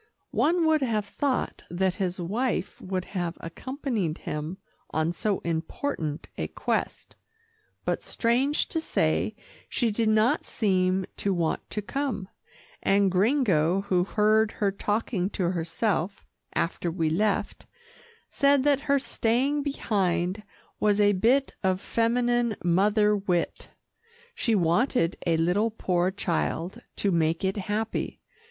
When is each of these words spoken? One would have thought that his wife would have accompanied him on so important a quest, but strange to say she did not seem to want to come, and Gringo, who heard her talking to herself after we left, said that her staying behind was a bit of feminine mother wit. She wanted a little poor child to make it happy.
One 0.31 0.65
would 0.65 0.81
have 0.81 1.05
thought 1.05 1.61
that 1.69 1.93
his 2.01 2.19
wife 2.19 2.81
would 2.81 3.05
have 3.13 3.37
accompanied 3.39 4.17
him 4.17 4.57
on 4.89 5.13
so 5.13 5.41
important 5.41 6.27
a 6.39 6.47
quest, 6.47 7.15
but 7.85 8.01
strange 8.01 8.67
to 8.69 8.81
say 8.81 9.35
she 9.69 9.91
did 9.91 10.09
not 10.09 10.43
seem 10.43 11.05
to 11.17 11.35
want 11.35 11.69
to 11.69 11.83
come, 11.83 12.29
and 12.81 13.11
Gringo, 13.11 13.81
who 13.81 14.03
heard 14.03 14.53
her 14.53 14.71
talking 14.71 15.29
to 15.37 15.51
herself 15.51 16.25
after 16.55 16.89
we 16.89 17.07
left, 17.07 17.67
said 18.31 18.63
that 18.63 18.79
her 18.89 18.97
staying 18.97 19.61
behind 19.61 20.41
was 20.79 20.99
a 20.99 21.13
bit 21.13 21.53
of 21.61 21.79
feminine 21.79 22.55
mother 22.63 23.15
wit. 23.15 23.69
She 24.33 24.55
wanted 24.55 25.15
a 25.27 25.37
little 25.37 25.69
poor 25.69 26.09
child 26.09 26.81
to 26.95 27.11
make 27.11 27.43
it 27.45 27.57
happy. 27.57 28.19